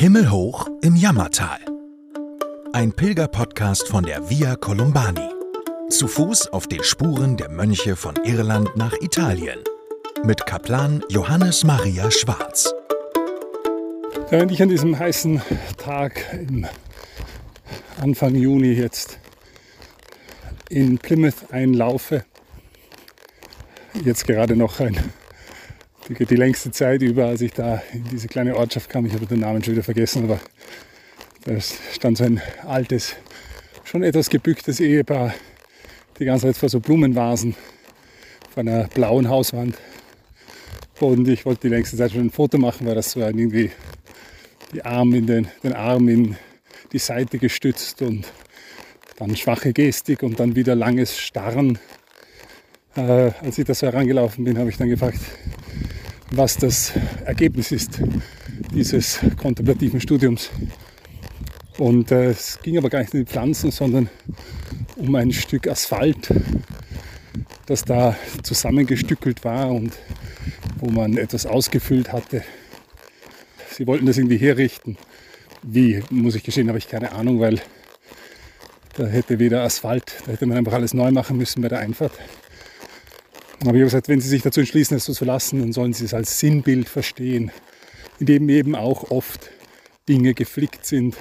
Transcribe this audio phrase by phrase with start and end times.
[0.00, 1.58] Himmelhoch im Jammertal.
[2.72, 5.28] Ein Pilgerpodcast von der Via Columbani.
[5.90, 9.58] Zu Fuß auf den Spuren der Mönche von Irland nach Italien.
[10.24, 12.72] Mit Kaplan Johannes Maria Schwarz.
[14.30, 15.42] Während ich an diesem heißen
[15.76, 16.66] Tag im
[18.00, 19.18] Anfang Juni jetzt
[20.70, 22.24] in Plymouth einlaufe,
[24.02, 25.12] jetzt gerade noch ein,
[26.18, 29.40] die, längste Zeit über, als ich da in diese kleine Ortschaft kam, ich habe den
[29.40, 30.40] Namen schon wieder vergessen, aber
[31.44, 33.16] da stand so ein altes,
[33.84, 35.34] schon etwas gebücktes Ehepaar
[36.18, 37.54] die ganze Zeit vor so Blumenvasen
[38.50, 39.76] vor einer blauen Hauswand.
[40.98, 43.70] Und ich wollte die längste Zeit schon ein Foto machen, weil das so irgendwie
[44.74, 46.36] die Arme in den, den Arm in
[46.92, 48.26] die Seite gestützt und
[49.16, 51.78] dann schwache Gestik und dann wieder langes Starren.
[52.96, 55.20] Äh, als ich da so herangelaufen bin, habe ich dann gefragt,
[56.30, 56.92] was das
[57.24, 58.00] Ergebnis ist
[58.74, 60.50] dieses kontemplativen Studiums.
[61.78, 64.08] Und äh, es ging aber gar nicht um die Pflanzen, sondern
[64.96, 66.32] um ein Stück Asphalt,
[67.66, 69.92] das da zusammengestückelt war und
[70.78, 72.42] wo man etwas ausgefüllt hatte.
[73.72, 74.96] Sie wollten das irgendwie herrichten.
[75.62, 77.60] Wie, muss ich gestehen, habe ich keine Ahnung, weil
[78.96, 82.12] da hätte weder Asphalt, da hätte man einfach alles neu machen müssen bei der Einfahrt.
[83.60, 86.06] Aber ich habe gesagt, wenn Sie sich dazu entschließen, es zu lassen, dann sollen Sie
[86.06, 87.50] es als Sinnbild verstehen,
[88.18, 89.50] in dem eben auch oft
[90.08, 91.14] Dinge geflickt sind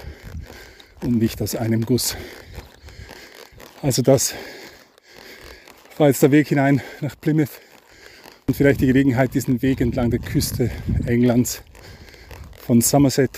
[1.02, 2.16] und nicht aus einem Guss.
[3.82, 4.34] Also das
[5.98, 7.50] war jetzt der Weg hinein nach Plymouth
[8.48, 10.72] und vielleicht die Gelegenheit, diesen Weg entlang der Küste
[11.06, 11.62] Englands
[12.58, 13.32] von Somerset,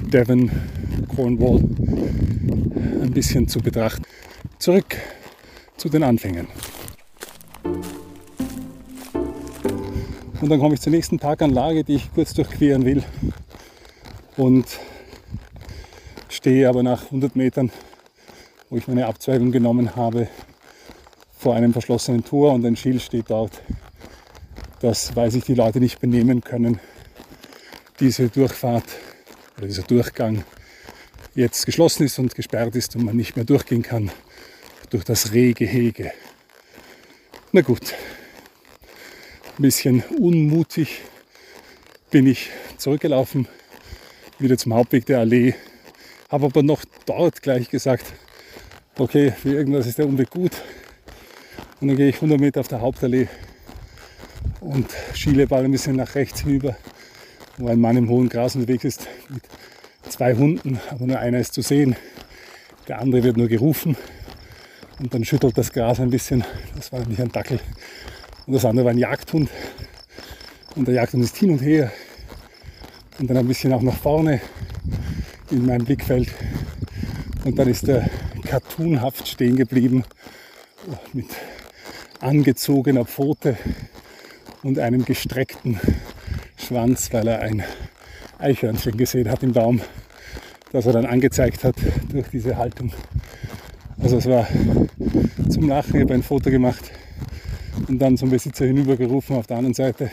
[0.00, 0.50] Devon,
[1.14, 1.58] Cornwall
[3.02, 4.04] ein bisschen zu betrachten.
[4.58, 4.96] Zurück
[5.76, 6.46] zu den Anfängen.
[10.42, 13.04] Und dann komme ich zur nächsten Parkanlage, die ich kurz durchqueren will.
[14.36, 14.66] Und
[16.28, 17.70] stehe aber nach 100 Metern,
[18.68, 20.26] wo ich meine Abzweigung genommen habe,
[21.38, 23.62] vor einem verschlossenen Tor und ein Schild steht dort,
[24.80, 26.80] dass, weil sich die Leute nicht benehmen können,
[28.00, 28.86] diese Durchfahrt
[29.58, 30.42] oder dieser Durchgang
[31.36, 34.10] jetzt geschlossen ist und gesperrt ist und man nicht mehr durchgehen kann
[34.90, 36.10] durch das Rehgehege.
[37.52, 37.94] Na gut,
[39.58, 41.02] ein bisschen unmutig
[42.10, 42.48] bin ich
[42.78, 43.46] zurückgelaufen,
[44.38, 45.54] wieder zum Hauptweg der Allee,
[46.30, 48.06] habe aber noch dort gleich gesagt,
[48.98, 50.52] okay, für irgendwas ist der Umweg gut.
[51.80, 53.28] Und dann gehe ich 100 Meter auf der Hauptallee
[54.60, 56.76] und schiele bald ein bisschen nach rechts hinüber,
[57.58, 59.42] wo ein Mann im hohen Gras unterwegs ist mit
[60.08, 61.96] zwei Hunden, aber nur einer ist zu sehen.
[62.88, 63.96] Der andere wird nur gerufen
[64.98, 66.42] und dann schüttelt das Gras ein bisschen.
[66.74, 67.60] Das war nämlich ein Dackel.
[68.46, 69.48] Und das andere war ein Jagdhund.
[70.74, 71.92] Und der Jagdhund ist hin und her.
[73.18, 74.40] Und dann ein bisschen auch nach vorne
[75.50, 76.28] in meinem Blickfeld.
[77.44, 78.08] Und dann ist er
[78.44, 80.04] cartoonhaft stehen geblieben
[81.12, 81.26] mit
[82.20, 83.56] angezogener Pfote
[84.62, 85.80] und einem gestreckten
[86.56, 87.62] Schwanz, weil er ein
[88.38, 89.80] Eichhörnchen gesehen hat im Baum,
[90.72, 91.76] das er dann angezeigt hat
[92.10, 92.92] durch diese Haltung.
[94.00, 94.46] Also es war
[95.48, 96.90] zum Lachen, ich habe ein Foto gemacht
[97.88, 100.10] und dann zum Besitzer hinübergerufen auf der anderen Seite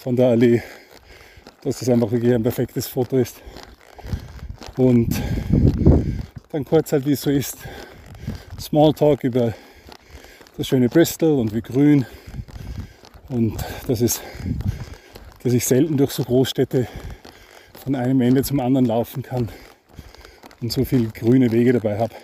[0.00, 0.62] von der Allee,
[1.62, 3.40] dass das einfach wirklich ein perfektes Foto ist.
[4.76, 5.20] Und
[6.50, 7.58] dann kurz halt, wie es so ist,
[8.60, 9.54] Smalltalk über
[10.56, 12.06] das schöne Bristol und wie grün
[13.28, 13.56] und
[13.86, 14.20] dass, es,
[15.42, 16.86] dass ich selten durch so Großstädte
[17.84, 19.48] von einem Ende zum anderen laufen kann
[20.60, 22.14] und so viele grüne Wege dabei habe.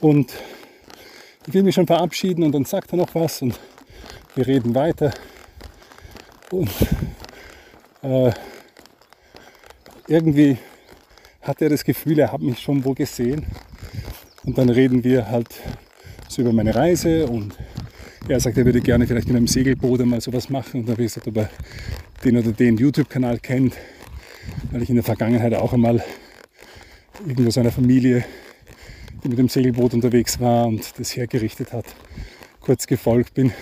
[0.00, 0.32] Und
[1.46, 3.58] ich will mich schon verabschieden und dann sagt er noch was und
[4.34, 5.12] wir reden weiter.
[6.50, 6.70] Und
[8.02, 8.30] äh,
[10.06, 10.58] irgendwie
[11.40, 13.46] hat er das Gefühl, er hat mich schon wo gesehen.
[14.44, 15.48] Und dann reden wir halt
[16.28, 17.54] so über meine Reise und
[18.28, 20.80] er sagt, er würde gerne vielleicht in einem Segelboot einmal sowas machen.
[20.80, 21.50] Und da habe ich gesagt, ob er
[22.24, 23.74] den oder den YouTube-Kanal kennt,
[24.70, 26.04] weil ich in der Vergangenheit auch einmal
[27.26, 28.24] irgendwo seiner Familie
[29.22, 31.84] die mit dem Segelboot unterwegs war und das hergerichtet hat,
[32.60, 33.52] kurz gefolgt bin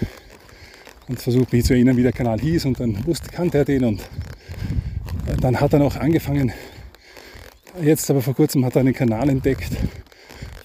[1.08, 3.84] und versucht mich zu erinnern, wie der Kanal hieß und dann wusste, kannte er den
[3.84, 6.52] und äh, dann hat er noch angefangen,
[7.82, 9.72] jetzt aber vor kurzem hat er einen Kanal entdeckt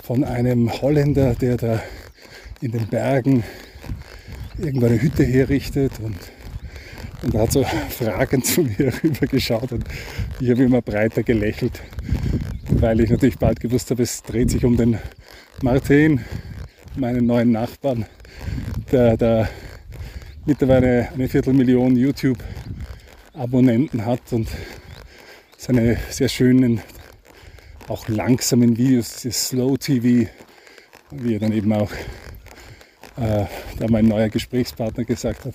[0.03, 1.83] von einem Holländer, der da
[2.61, 3.43] in den Bergen
[4.57, 6.17] irgendwo eine Hütte herrichtet und,
[7.23, 9.85] und er hat so fragend zu mir rübergeschaut und
[10.39, 11.81] ich habe immer breiter gelächelt
[12.69, 14.99] weil ich natürlich bald gewusst habe, es dreht sich um den
[15.61, 16.23] Martin,
[16.95, 18.05] meinen neuen Nachbarn,
[18.91, 19.49] der, der
[20.45, 24.47] mittlerweile eine Viertelmillion YouTube-Abonnenten hat und
[25.57, 26.81] seine sehr schönen,
[27.87, 30.29] auch langsamen Videos, dieses Slow TV,
[31.11, 31.91] wie er dann eben auch
[33.17, 33.45] äh,
[33.79, 35.53] da mein neuer Gesprächspartner gesagt hat,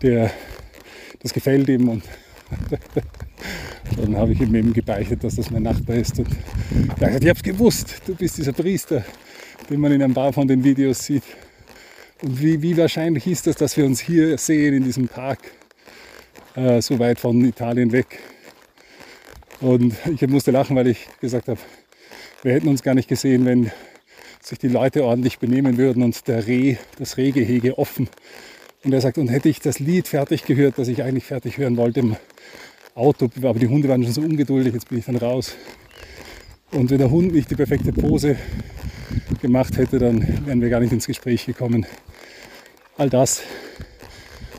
[0.00, 0.30] der,
[1.20, 2.04] das gefällt ihm und
[3.96, 6.28] dann habe ich ihm eben gebeichtet, dass das mein Nachbar ist und
[7.00, 9.04] er hat ich habe es gewusst, du bist dieser Priester,
[9.70, 11.24] den man in ein paar von den Videos sieht.
[12.22, 15.40] Und wie, wie wahrscheinlich ist das, dass wir uns hier sehen in diesem Park,
[16.54, 18.20] äh, so weit von Italien weg.
[19.60, 21.60] Und ich musste lachen, weil ich gesagt habe,
[22.42, 23.70] wir hätten uns gar nicht gesehen, wenn
[24.40, 28.08] sich die Leute ordentlich benehmen würden und der Reh, das Rehgehege offen.
[28.84, 31.76] Und er sagt, und hätte ich das Lied fertig gehört, das ich eigentlich fertig hören
[31.76, 32.16] wollte im
[32.94, 35.54] Auto, aber die Hunde waren schon so ungeduldig, jetzt bin ich dann raus.
[36.72, 38.36] Und wenn der Hund nicht die perfekte Pose
[39.40, 41.86] gemacht hätte, dann wären wir gar nicht ins Gespräch gekommen.
[42.96, 43.42] All das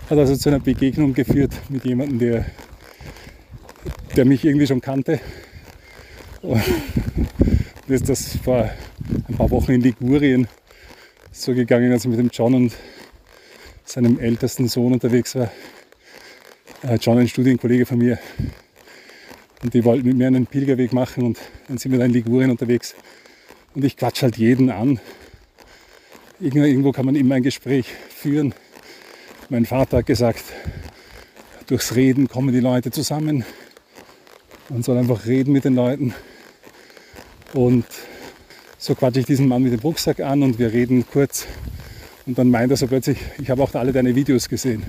[0.10, 2.46] hat also zu einer Begegnung geführt mit jemandem, der,
[4.16, 5.20] der mich irgendwie schon kannte.
[6.42, 6.62] Und
[7.88, 8.70] ist das vor
[9.28, 10.48] ein paar Wochen in Ligurien
[11.32, 12.74] so gegangen, als ich mit dem John und
[13.86, 15.52] seinem ältesten Sohn unterwegs war.
[16.84, 18.20] Äh, John, ein Studienkollege von mir.
[19.62, 22.52] Und die wollten mit mir einen Pilgerweg machen und dann sind wir da in Ligurien
[22.52, 22.96] unterwegs.
[23.74, 25.00] Und ich quatsch halt jeden an.
[26.40, 28.54] Irgendwo kann man immer ein Gespräch führen.
[29.50, 30.44] Mein Vater hat gesagt,
[31.68, 33.46] durchs Reden kommen die Leute zusammen.
[34.70, 36.14] Man soll einfach reden mit den Leuten.
[37.54, 37.86] Und
[38.78, 41.48] so quatsche ich diesen Mann mit dem Rucksack an und wir reden kurz.
[42.26, 44.84] Und dann meint er so plötzlich, ich habe auch alle deine Videos gesehen.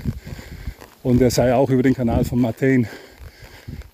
[1.03, 2.87] Und er sei auch über den Kanal von Martin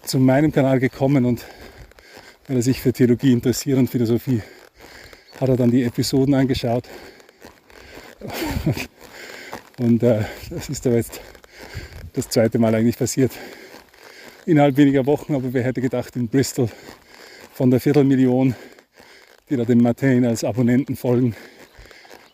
[0.02, 1.44] zu meinem Kanal gekommen und
[2.46, 4.42] weil er sich für Theologie interessiert und Philosophie
[5.40, 6.88] hat er dann die Episoden angeschaut.
[9.78, 11.20] Und äh, das ist aber jetzt
[12.12, 13.32] das zweite Mal eigentlich passiert.
[14.44, 16.68] Innerhalb weniger Wochen, aber wer hätte gedacht, in Bristol
[17.54, 18.54] von der Viertelmillion,
[19.48, 21.34] die da dem Martin als Abonnenten folgen,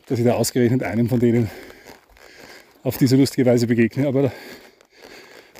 [0.06, 1.50] dass ich da ausgerechnet einem von denen
[2.82, 4.06] auf diese lustige Weise begegne.
[4.06, 4.32] Aber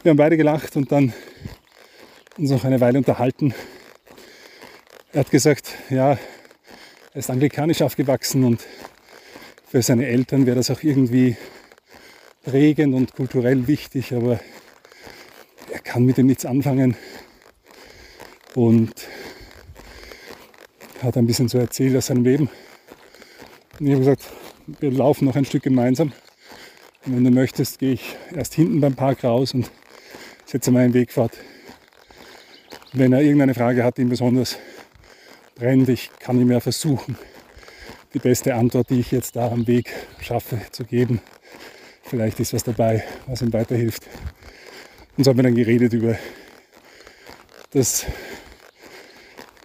[0.02, 1.12] wir haben beide gelacht und dann
[2.38, 3.54] uns noch eine Weile unterhalten.
[5.12, 6.19] Er hat gesagt, ja, er
[7.14, 8.62] ist anglikanisch aufgewachsen und
[9.69, 11.37] für seine Eltern wäre das auch irgendwie
[12.44, 14.38] prägend und kulturell wichtig, aber
[15.72, 16.96] er kann mit dem nichts anfangen
[18.54, 18.92] und
[21.02, 22.49] hat ein bisschen so erzählt aus seinem Leben.
[23.78, 24.25] Und ich habe gesagt,
[24.81, 26.12] wir laufen noch ein Stück gemeinsam.
[27.05, 29.70] Und wenn du möchtest, gehe ich erst hinten beim Park raus und
[30.44, 31.32] setze meinen Wegfahrt.
[32.93, 34.58] Wenn er irgendeine Frage hat, die ihm besonders
[35.56, 35.88] brennt.
[35.88, 37.17] Ich kann ihm ja versuchen,
[38.14, 41.20] die beste Antwort, die ich jetzt da am Weg schaffe, zu geben.
[42.02, 44.06] Vielleicht ist was dabei, was ihm weiterhilft.
[45.17, 46.17] Und so haben wir dann geredet über
[47.73, 48.06] das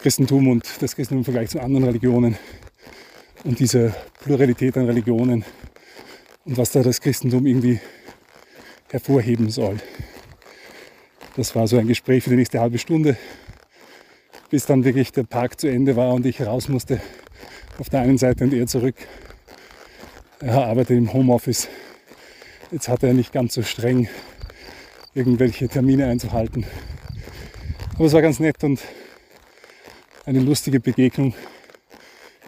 [0.02, 2.38] Christentum und das Christentum im Vergleich zu anderen Religionen
[3.44, 3.94] und diese
[4.24, 5.44] Pluralität an Religionen
[6.46, 7.80] und was da das Christentum irgendwie
[8.90, 9.78] hervorheben soll.
[11.36, 13.18] Das war so ein Gespräch für die nächste halbe Stunde
[14.52, 17.00] bis dann wirklich der Park zu Ende war und ich raus musste
[17.80, 18.96] auf der einen Seite und er zurück.
[20.42, 21.70] Er arbeitet im Homeoffice.
[22.70, 24.10] Jetzt hat er nicht ganz so streng
[25.14, 26.66] irgendwelche Termine einzuhalten.
[27.96, 28.82] Aber es war ganz nett und
[30.26, 31.34] eine lustige Begegnung,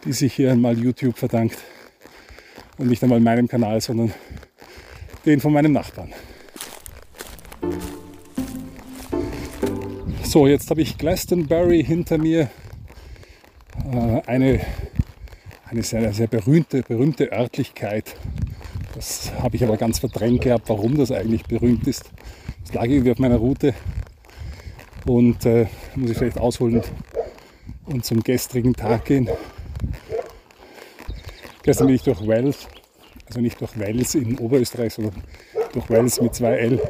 [0.05, 1.57] die sich hier einmal YouTube verdankt.
[2.77, 4.13] Und nicht einmal meinem Kanal, sondern
[5.25, 6.13] den von meinem Nachbarn.
[10.23, 12.49] So, jetzt habe ich Glastonbury hinter mir.
[13.91, 14.61] Äh, eine,
[15.65, 18.15] eine sehr, sehr berühmte, berühmte Örtlichkeit.
[18.95, 22.11] Das habe ich aber ganz verdrängt gehabt, warum das eigentlich berühmt ist.
[22.63, 23.73] Das lag irgendwie auf meiner Route.
[25.05, 26.81] Und äh, muss ich vielleicht ausholen
[27.85, 29.29] und zum gestrigen Tag gehen.
[31.63, 32.67] Gestern bin ich durch Wales,
[33.25, 35.23] also nicht durch Wales in Oberösterreich, sondern
[35.71, 36.81] durch Wales mit zwei L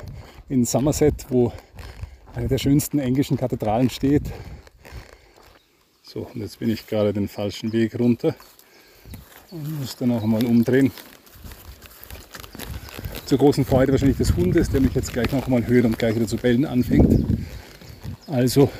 [0.50, 1.53] in Somerset, wo
[2.34, 4.24] eine der schönsten englischen Kathedralen steht.
[6.01, 8.36] So, und jetzt bin ich gerade den falschen Weg runter
[9.51, 10.92] und muss dann auch mal umdrehen.
[13.27, 16.15] Zur großen Freude wahrscheinlich des Hundes, der mich jetzt gleich noch mal hört und gleich
[16.15, 17.25] wieder zu bellen anfängt.
[18.25, 18.72] Also,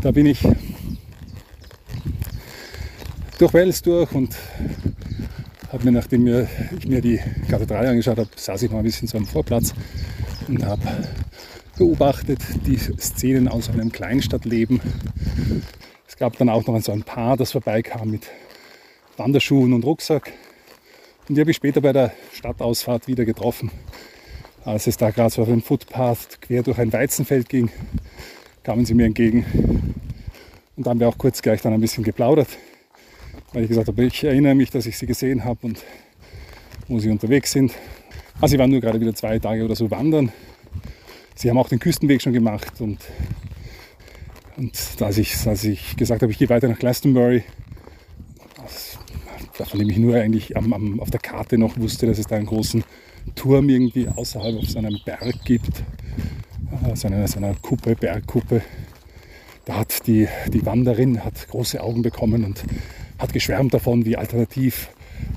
[0.00, 0.40] da bin ich
[3.38, 4.34] durch Wales durch und
[5.72, 9.18] habe mir, nachdem ich mir die Kathedrale angeschaut habe, saß ich mal ein bisschen so
[9.18, 9.74] am Vorplatz
[10.48, 10.82] und habe
[11.76, 14.80] beobachtet, die Szenen aus einem Kleinstadtleben.
[16.08, 18.26] Es gab dann auch noch so ein Paar, das vorbeikam mit
[19.16, 20.32] Wanderschuhen und Rucksack.
[21.28, 23.70] Und die habe ich später bei der Stadtausfahrt wieder getroffen.
[24.64, 27.70] Als es da gerade so auf einem Footpath quer durch ein Weizenfeld ging,
[28.62, 29.44] kamen sie mir entgegen.
[30.76, 32.48] Und dann haben wir auch kurz gleich dann ein bisschen geplaudert,
[33.52, 35.82] weil ich gesagt habe, ich erinnere mich, dass ich sie gesehen habe und
[36.88, 37.72] wo sie unterwegs sind.
[38.40, 40.32] Also sie waren nur gerade wieder zwei Tage oder so wandern.
[41.34, 42.98] Sie haben auch den Küstenweg schon gemacht und,
[44.56, 47.44] und als, ich, als ich gesagt habe, ich gehe weiter nach Glastonbury,
[49.52, 52.36] von dem ich nur eigentlich am, am, auf der Karte noch wusste, dass es da
[52.36, 52.84] einen großen
[53.34, 55.82] Turm irgendwie außerhalb auf so einem Berg gibt,
[56.84, 58.62] äh, so einer, so einer Kuppe, Bergkuppe.
[59.64, 62.62] Da hat die, die Wanderin hat große Augen bekommen und
[63.18, 64.88] hat geschwärmt davon, wie alternativ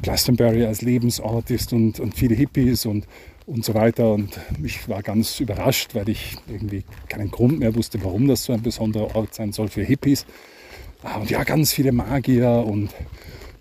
[0.02, 3.06] Glastonbury als Lebensort ist und, und viele Hippies und,
[3.46, 4.14] und so weiter.
[4.14, 8.54] Und ich war ganz überrascht, weil ich irgendwie keinen Grund mehr wusste, warum das so
[8.54, 10.26] ein besonderer Ort sein soll für Hippies.
[11.04, 12.90] Ah, und ja, ganz viele Magier und,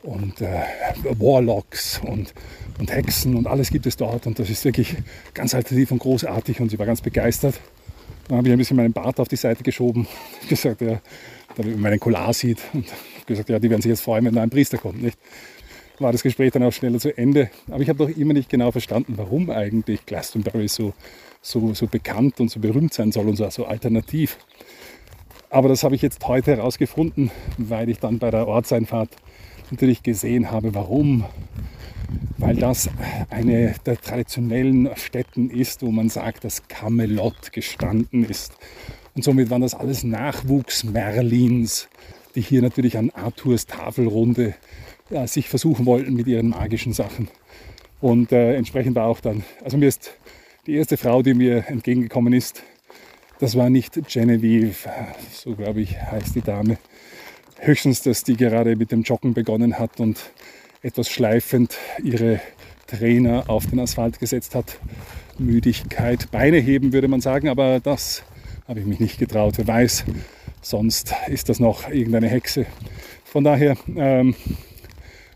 [0.03, 0.63] und äh,
[1.05, 2.35] Warlocks und,
[2.79, 4.27] und Hexen und alles gibt es dort.
[4.27, 4.97] Und das ist wirklich
[5.35, 7.61] ganz alternativ und großartig und sie war ganz begeistert.
[8.27, 10.07] Dann habe ich ein bisschen meinen Bart auf die Seite geschoben,
[10.49, 11.01] gesagt, ja,
[11.57, 12.87] da man meinen Collar sieht und
[13.29, 15.03] gesagt, ja, die werden sich jetzt freuen, wenn da ein Priester kommt.
[15.03, 15.19] Nicht?
[15.99, 17.51] War das Gespräch dann auch schneller zu Ende.
[17.71, 20.95] Aber ich habe doch immer nicht genau verstanden, warum eigentlich Glastonbury so,
[21.43, 24.39] so, so bekannt und so berühmt sein soll und so, so alternativ.
[25.51, 29.11] Aber das habe ich jetzt heute herausgefunden, weil ich dann bei der Ortseinfahrt
[29.71, 31.25] natürlich gesehen habe, warum.
[32.39, 32.89] Weil das
[33.31, 38.53] eine der traditionellen Städten ist, wo man sagt, dass Camelot gestanden ist.
[39.15, 41.89] Und somit waren das alles Nachwuchs Merlins,
[42.35, 44.55] die hier natürlich an Arthurs Tafelrunde
[45.11, 47.29] ja, sich versuchen wollten mit ihren magischen Sachen.
[48.01, 50.13] Und äh, entsprechend war auch dann, also mir ist
[50.67, 52.63] die erste Frau, die mir entgegengekommen ist,
[53.41, 54.89] das war nicht Genevieve,
[55.33, 56.79] so glaube ich heißt die Dame,
[57.61, 60.31] Höchstens, dass die gerade mit dem Joggen begonnen hat und
[60.81, 62.41] etwas schleifend ihre
[62.87, 64.79] Trainer auf den Asphalt gesetzt hat.
[65.39, 68.23] Müdigkeit, Beine heben würde man sagen, aber das
[68.69, 69.55] habe ich mich nicht getraut.
[69.57, 70.05] Wer weiß,
[70.61, 72.67] sonst ist das noch irgendeine Hexe.
[73.25, 74.35] Von daher ähm,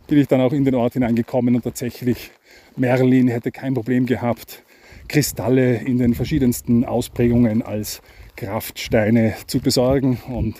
[0.06, 2.30] bin ich dann auch in den Ort hineingekommen und tatsächlich
[2.76, 4.62] Merlin hätte kein Problem gehabt,
[5.08, 8.02] Kristalle in den verschiedensten Ausprägungen als
[8.36, 10.56] Kraftsteine zu besorgen und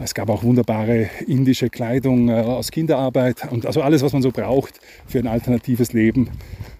[0.00, 4.30] es gab auch wunderbare indische Kleidung äh, aus Kinderarbeit und also alles, was man so
[4.30, 4.78] braucht
[5.08, 6.30] für ein alternatives Leben,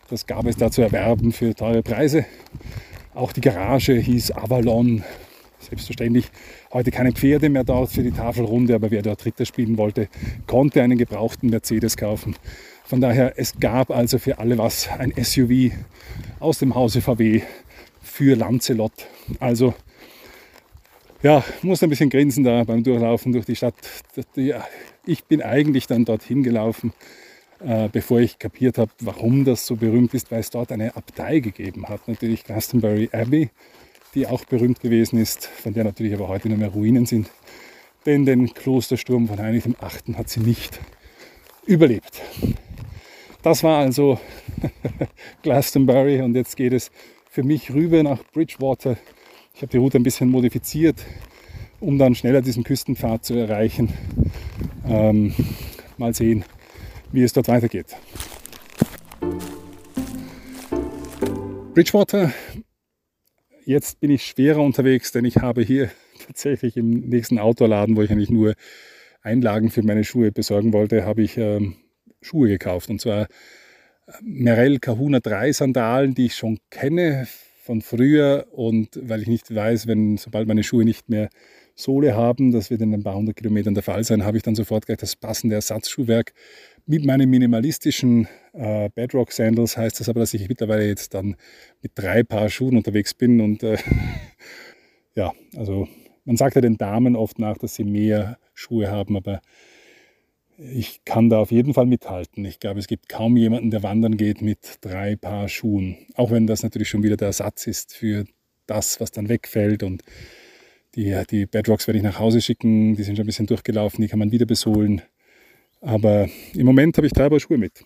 [0.08, 2.24] das gab es da zu erwerben für teure Preise.
[3.18, 5.02] Auch die Garage hieß Avalon.
[5.58, 6.26] Selbstverständlich
[6.72, 10.08] heute keine Pferde mehr dort für die Tafelrunde, aber wer dort Ritter spielen wollte,
[10.46, 12.36] konnte einen gebrauchten Mercedes kaufen.
[12.84, 15.72] Von daher, es gab also für alle was ein SUV
[16.38, 17.42] aus dem Hause VW
[18.00, 18.92] für Lancelot.
[19.40, 19.74] Also
[21.20, 23.74] ja, muss ein bisschen grinsen da beim Durchlaufen durch die Stadt.
[25.06, 26.92] Ich bin eigentlich dann dorthin gelaufen,
[27.64, 31.40] äh, bevor ich kapiert habe, warum das so berühmt ist, weil es dort eine Abtei
[31.40, 32.06] gegeben hat.
[32.08, 33.50] Natürlich Glastonbury Abbey,
[34.14, 37.30] die auch berühmt gewesen ist, von der natürlich aber heute nur mehr Ruinen sind.
[38.06, 40.16] Denn den Klostersturm von Heinrich VIII.
[40.16, 40.80] hat sie nicht
[41.66, 42.22] überlebt.
[43.42, 44.18] Das war also
[45.42, 46.90] Glastonbury und jetzt geht es
[47.30, 48.96] für mich rüber nach Bridgewater
[49.58, 51.04] ich habe die Route ein bisschen modifiziert,
[51.80, 53.92] um dann schneller diesen Küstenpfad zu erreichen.
[54.86, 55.34] Ähm,
[55.96, 56.44] mal sehen,
[57.12, 57.96] wie es dort weitergeht.
[61.74, 62.32] Bridgewater.
[63.64, 65.90] Jetzt bin ich schwerer unterwegs, denn ich habe hier
[66.26, 68.54] tatsächlich im nächsten Outdoor-Laden, wo ich eigentlich nur
[69.22, 71.76] Einlagen für meine Schuhe besorgen wollte, habe ich ähm,
[72.20, 72.88] Schuhe gekauft.
[72.90, 73.26] Und zwar
[74.22, 77.26] Merrell Kahuna 3 Sandalen, die ich schon kenne
[77.62, 81.28] von früher und weil ich nicht weiß, wenn sobald meine Schuhe nicht mehr
[81.74, 84.54] Sohle haben, das wird in ein paar hundert Kilometern der Fall sein, habe ich dann
[84.54, 86.32] sofort gleich das passende Ersatzschuhwerk.
[86.90, 91.36] Mit meinen minimalistischen äh, Bedrock Sandals heißt das aber, dass ich mittlerweile jetzt dann
[91.82, 93.76] mit drei Paar Schuhen unterwegs bin und äh,
[95.14, 95.86] ja, also
[96.24, 99.42] man sagt ja den Damen oft nach, dass sie mehr Schuhe haben, aber
[100.56, 102.46] ich kann da auf jeden Fall mithalten.
[102.46, 105.98] Ich glaube, es gibt kaum jemanden, der wandern geht mit drei Paar Schuhen.
[106.14, 108.24] Auch wenn das natürlich schon wieder der Ersatz ist für
[108.66, 109.82] das, was dann wegfällt.
[109.82, 110.04] Und
[110.94, 112.96] die, die Bedrocks werde ich nach Hause schicken.
[112.96, 115.02] Die sind schon ein bisschen durchgelaufen, die kann man wieder besohlen.
[115.80, 117.84] Aber im Moment habe ich drei Paar Schuhe mit.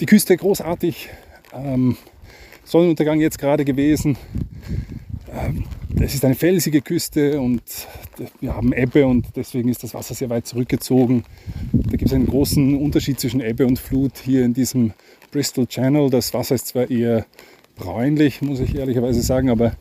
[0.00, 1.10] Die Küste großartig.
[1.52, 1.96] Ähm,
[2.64, 4.16] Sonnenuntergang jetzt gerade gewesen.
[5.32, 5.64] Ähm,
[6.00, 7.62] es ist eine felsige Küste und
[8.40, 11.24] wir haben Ebbe und deswegen ist das Wasser sehr weit zurückgezogen.
[11.72, 14.92] Da gibt es einen großen Unterschied zwischen Ebbe und Flut hier in diesem
[15.32, 16.10] Bristol Channel.
[16.10, 17.26] Das Wasser ist zwar eher
[17.80, 19.72] bräunlich, muss ich ehrlicherweise sagen, aber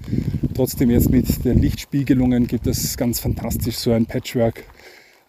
[0.56, 4.63] trotzdem jetzt mit den Lichtspiegelungen gibt es ganz fantastisch so ein Patchwork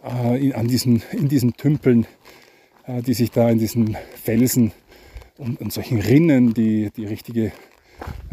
[0.04, 2.06] äh, in, an diesen, in diesen Tümpeln,
[2.86, 4.72] äh, die sich da in diesen Felsen
[5.36, 7.52] und, und solchen Rinnen, die die richtige,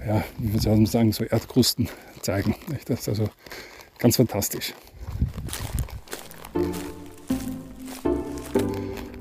[0.08, 1.90] ja, wie soll man sagen, so Erdkrusten
[2.22, 2.56] zeigen.
[2.86, 3.30] Das ist also
[3.98, 4.74] ganz fantastisch.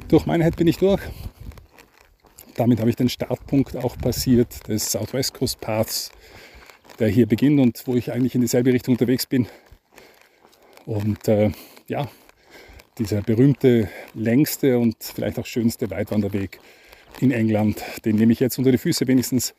[0.08, 1.00] Durch meine Head bin ich durch.
[2.56, 6.10] Damit habe ich den Startpunkt auch passiert des Southwest Coast Paths,
[6.98, 9.46] der hier beginnt und wo ich eigentlich in dieselbe Richtung unterwegs bin.
[10.86, 11.50] Und äh,
[11.86, 12.08] ja,
[12.98, 16.58] dieser berühmte, längste und vielleicht auch schönste Weitwanderweg
[17.20, 19.54] in England, den nehme ich jetzt unter die Füße wenigstens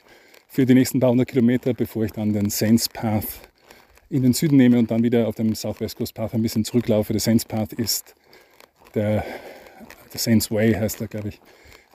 [0.48, 3.28] für die nächsten paar hundert Kilometer, bevor ich dann den Saints Path
[4.10, 7.14] in den Süden nehme und dann wieder auf dem Southwest Coast Path ein bisschen zurücklaufe.
[7.14, 8.16] Der Saints Path ist
[8.96, 9.24] der,
[10.14, 11.42] der Saints Way heißt er, glaube ich,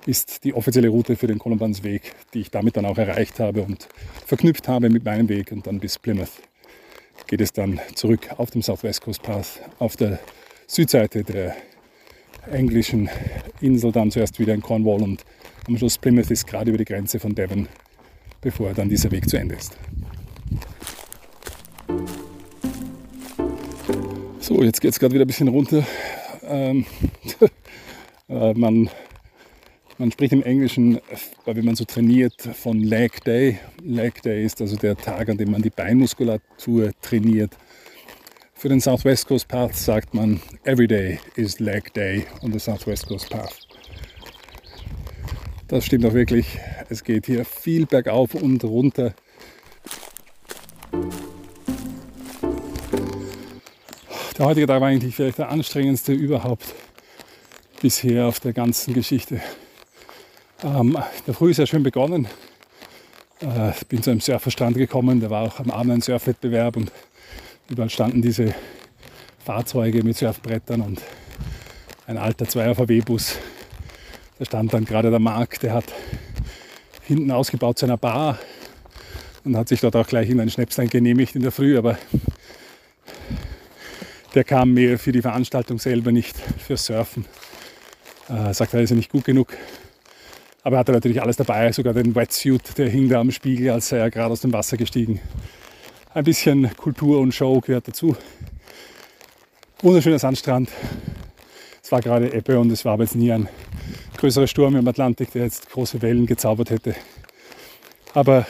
[0.06, 3.88] ist die offizielle Route für den Kolumbansweg, die ich damit dann auch erreicht habe und
[4.26, 6.30] verknüpft habe mit meinem Weg und dann bis Plymouth
[7.26, 10.18] geht es dann zurück auf dem Southwest Coast Path auf der
[10.66, 11.56] Südseite der
[12.50, 13.08] englischen
[13.60, 15.24] Insel, dann zuerst wieder in Cornwall und
[15.66, 17.68] am Schluss Plymouth ist gerade über die Grenze von Devon,
[18.40, 19.78] bevor dann dieser Weg zu Ende ist.
[24.40, 25.86] So, jetzt geht es gerade wieder ein bisschen runter.
[26.44, 26.84] Ähm,
[28.28, 28.90] äh, man,
[30.02, 30.98] man spricht im Englischen,
[31.44, 33.60] wenn man so trainiert, von Leg Day.
[33.84, 37.56] Leg Day ist also der Tag, an dem man die Beinmuskulatur trainiert.
[38.52, 43.06] Für den Southwest Coast Path sagt man, every day is leg day on the Southwest
[43.06, 43.60] Coast Path.
[45.68, 46.58] Das stimmt auch wirklich.
[46.88, 49.14] Es geht hier viel bergauf und runter.
[54.36, 56.74] Der heutige Tag war eigentlich vielleicht der anstrengendste überhaupt
[57.80, 59.40] bisher auf der ganzen Geschichte.
[60.64, 62.28] Ähm, der Früh ist ja schön begonnen.
[63.40, 66.92] Äh, bin zu einem Surferstrand gekommen, da war auch am Abend ein Surfwettbewerb und
[67.72, 68.54] Überall standen diese
[69.44, 71.00] Fahrzeuge mit Surfbrettern und
[72.06, 73.38] ein alter 2 VW-Bus.
[74.38, 75.86] Da stand dann gerade der Marc, der hat
[77.04, 78.38] hinten ausgebaut zu einer Bar
[79.44, 81.96] und hat sich dort auch gleich in ein Schnäpslein genehmigt in der Früh, aber
[84.34, 87.24] der kam mir für die Veranstaltung selber nicht fürs Surfen.
[88.28, 89.56] Äh, sagt, er ist ja nicht gut genug.
[90.62, 93.90] Aber er hatte natürlich alles dabei, sogar den Wetsuit, der hing da am Spiegel, als
[93.92, 95.20] er gerade aus dem Wasser gestiegen
[96.14, 98.16] ein bisschen Kultur und Show gehört dazu.
[99.80, 100.70] Wunderschöner Sandstrand.
[101.82, 103.48] Es war gerade Ebbe und es war aber jetzt nie ein
[104.18, 106.94] größerer Sturm im Atlantik, der jetzt große Wellen gezaubert hätte.
[108.14, 108.46] Aber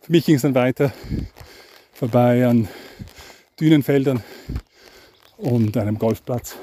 [0.00, 0.92] für mich ging es dann weiter
[1.92, 2.68] vorbei an
[3.60, 4.22] Dünenfeldern
[5.36, 6.56] und einem Golfplatz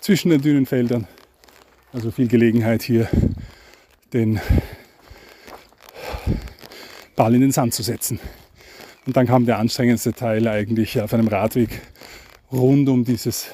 [0.00, 1.06] zwischen den Dünenfeldern.
[1.92, 3.08] Also viel Gelegenheit hier
[4.12, 4.40] den
[7.16, 8.18] Ball in den Sand zu setzen.
[9.06, 11.80] Und dann kam der anstrengendste Teil eigentlich auf einem Radweg
[12.52, 13.48] rund um dieses,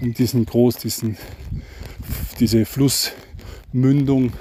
[0.00, 1.16] um diesen Groß, diesen,
[2.38, 4.32] diese Flussmündung,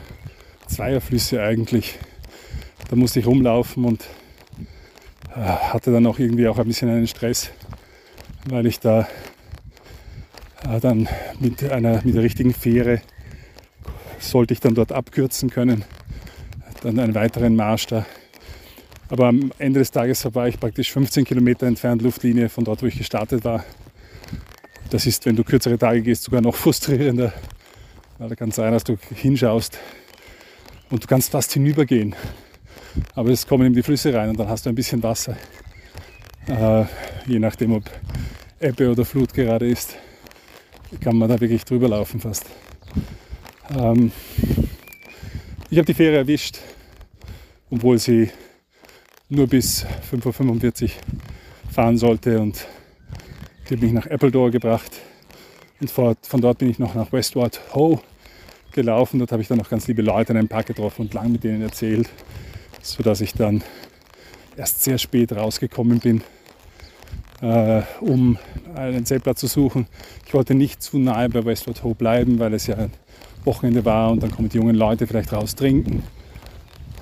[0.68, 1.98] zweier Flüsse eigentlich.
[2.90, 4.04] Da musste ich rumlaufen und
[5.36, 7.50] äh, hatte dann auch irgendwie auch ein bisschen einen Stress,
[8.46, 9.08] weil ich da
[10.70, 11.08] äh, dann
[11.40, 13.02] mit einer mit der richtigen Fähre
[14.30, 15.84] sollte ich dann dort abkürzen können,
[16.82, 18.06] dann einen weiteren Marsch da
[19.14, 22.88] aber am Ende des Tages war ich praktisch 15 Kilometer entfernt Luftlinie von dort, wo
[22.88, 23.64] ich gestartet war.
[24.90, 27.32] Das ist, wenn du kürzere Tage gehst, sogar noch frustrierender.
[28.18, 29.78] Weil da kann es sein, dass du hinschaust
[30.90, 32.16] und du kannst fast hinübergehen.
[33.14, 35.38] Aber es kommen eben die Flüsse rein und dann hast du ein bisschen Wasser.
[36.48, 36.86] Äh,
[37.28, 37.84] je nachdem, ob
[38.60, 39.96] Ebbe oder Flut gerade ist,
[41.02, 42.48] kann man da wirklich drüber laufen fast.
[43.72, 44.12] Ähm,
[45.70, 46.60] ich habe die Fähre erwischt,
[47.70, 48.30] obwohl sie
[49.30, 50.90] nur bis 5.45 Uhr
[51.72, 52.68] fahren sollte und
[53.68, 54.92] die hat mich nach Appledore gebracht
[55.80, 58.02] und von dort bin ich noch nach Westward Ho
[58.72, 59.20] gelaufen.
[59.20, 61.44] Dort habe ich dann noch ganz liebe Leute in einem Park getroffen und lang mit
[61.44, 62.10] denen erzählt,
[62.82, 63.64] sodass ich dann
[64.56, 66.24] erst sehr spät rausgekommen bin,
[67.42, 68.38] äh, um
[68.76, 69.88] einen Zeltplatz zu suchen.
[70.26, 72.92] Ich wollte nicht zu nahe bei Westward Ho bleiben, weil es ja ein
[73.46, 76.04] Wochenende war und dann kommen die jungen Leute vielleicht raus trinken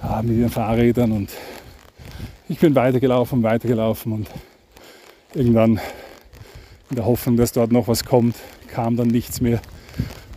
[0.04, 1.30] äh, mit ihren Fahrrädern und
[2.50, 4.30] ich bin weitergelaufen, weitergelaufen und
[5.34, 5.80] irgendwann
[6.90, 8.36] in der Hoffnung, dass dort noch was kommt,
[8.68, 9.62] kam dann nichts mehr.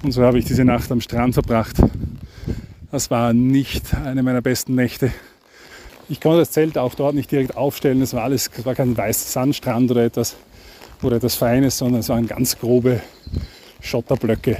[0.02, 1.76] Und so habe ich diese Nacht am Strand verbracht.
[2.92, 5.10] Das war nicht eine meiner besten Nächte.
[6.08, 8.02] Ich konnte das Zelt auch dort nicht direkt aufstellen.
[8.02, 10.36] Es war alles, es war kein weißer Sandstrand oder etwas
[11.02, 13.00] oder etwas Feines, sondern es waren ganz grobe
[13.80, 14.58] Schotterblöcke.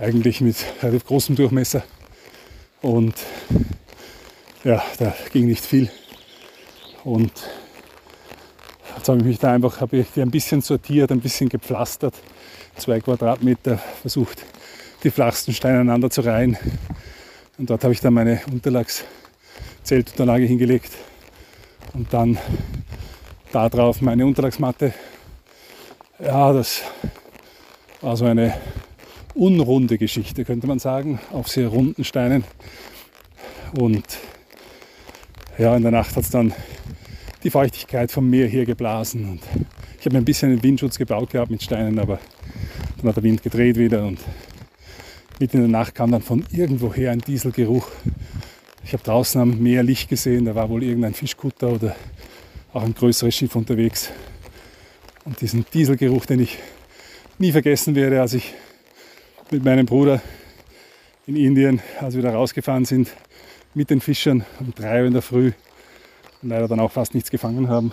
[0.00, 1.82] Eigentlich mit relativ großem Durchmesser.
[2.80, 3.14] Und
[4.64, 5.90] ja, da ging nicht viel.
[7.04, 7.30] Und
[8.96, 12.14] jetzt habe ich mich da einfach habe ich die ein bisschen sortiert, ein bisschen gepflastert.
[12.76, 14.42] Zwei Quadratmeter versucht,
[15.04, 16.56] die flachsten Steine aneinander zu reihen.
[17.58, 19.04] Und dort habe ich dann meine Unterlags
[19.82, 20.92] Zeltunterlage hingelegt
[21.92, 22.38] und dann
[23.52, 24.94] da drauf meine Unterlagsmatte.
[26.18, 26.80] Ja, das
[28.00, 28.54] war so eine
[29.34, 32.44] unrunde Geschichte, könnte man sagen, auf sehr runden Steinen.
[33.78, 34.04] Und
[35.58, 36.52] ja, in der Nacht hat es dann
[37.42, 39.28] die Feuchtigkeit vom Meer hier geblasen.
[39.30, 39.40] Und
[39.98, 42.18] ich habe mir ein bisschen einen Windschutz gebaut gehabt mit Steinen, aber
[42.98, 44.18] dann hat der Wind gedreht wieder und
[45.38, 47.88] mitten in der Nacht kam dann von irgendwoher ein Dieselgeruch.
[48.84, 51.96] Ich habe draußen am Meer Licht gesehen, da war wohl irgendein Fischkutter oder
[52.72, 54.10] auch ein größeres Schiff unterwegs.
[55.24, 56.58] Und diesen Dieselgeruch, den ich
[57.38, 58.54] nie vergessen werde, als ich
[59.50, 60.22] mit meinem Bruder
[61.26, 63.10] in Indien, als wir da rausgefahren sind,
[63.74, 65.50] mit den Fischern um drei Uhr in der Früh
[66.40, 67.92] und leider dann auch fast nichts gefangen haben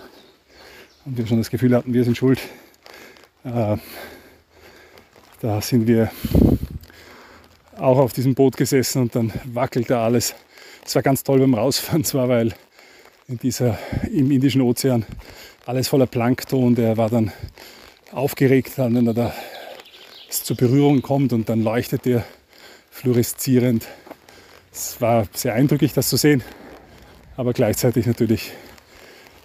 [1.05, 2.39] und wir schon das Gefühl hatten, wir sind schuld.
[3.43, 3.77] Äh,
[5.41, 6.11] da sind wir
[7.75, 10.35] auch auf diesem Boot gesessen und dann wackelte alles.
[10.85, 12.53] Es war ganz toll beim Rausfahren, zwar weil
[13.27, 13.79] in dieser,
[14.11, 15.05] im Indischen Ozean
[15.65, 17.31] alles voller Plankton, der war dann
[18.11, 19.33] aufgeregt, wenn er da
[20.47, 22.23] zur Berührung kommt und dann leuchtet der
[22.89, 23.85] fluoreszierend.
[24.71, 26.41] Es war sehr eindrücklich, das zu sehen,
[27.35, 28.53] aber gleichzeitig natürlich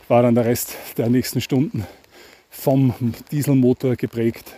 [0.07, 1.89] war dann der Rest der nächsten Stunden
[2.51, 2.95] vom
[3.33, 4.53] Dieselmotor geprägt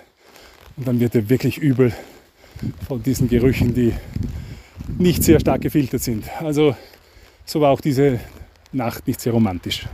[0.76, 1.94] und dann wird er wirklich übel
[2.86, 3.94] von diesen Gerüchen, die
[4.98, 6.26] nicht sehr stark gefiltert sind.
[6.42, 6.76] Also
[7.46, 8.20] so war auch diese
[8.70, 9.86] Nacht nicht sehr romantisch.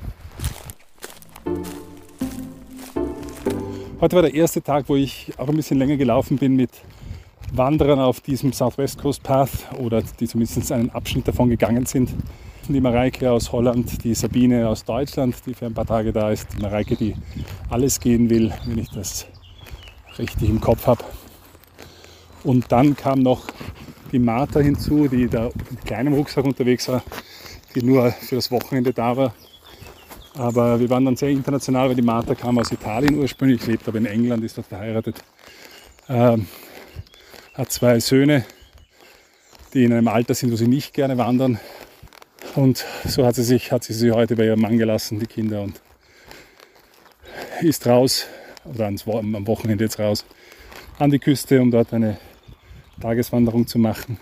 [4.01, 6.71] Heute war der erste Tag, wo ich auch ein bisschen länger gelaufen bin mit
[7.53, 12.09] Wanderern auf diesem Southwest Coast Path oder die zumindest einen Abschnitt davon gegangen sind.
[12.67, 16.49] Die Mareike aus Holland, die Sabine aus Deutschland, die für ein paar Tage da ist.
[16.57, 17.15] Die Mareike, die
[17.69, 19.27] alles gehen will, wenn ich das
[20.19, 21.05] richtig im Kopf habe.
[22.43, 23.49] Und dann kam noch
[24.13, 27.03] die Martha hinzu, die da mit kleinem Rucksack unterwegs war,
[27.75, 29.35] die nur für das Wochenende da war.
[30.35, 33.99] Aber wir waren dann sehr international, weil die Martha kam aus Italien ursprünglich, lebt aber
[33.99, 35.23] in England, ist dort verheiratet,
[36.09, 36.47] ähm,
[37.55, 38.45] hat zwei Söhne,
[39.75, 41.59] die in einem Alter sind, wo sie nicht gerne wandern.
[42.55, 45.63] Und so hat sie sich, hat sie sich heute bei ihrem Mann gelassen, die Kinder,
[45.63, 45.81] und
[47.61, 48.27] ist raus,
[48.65, 50.25] oder am Wochenende jetzt raus,
[50.99, 52.19] an die Küste, um dort eine
[53.01, 54.19] Tageswanderung zu machen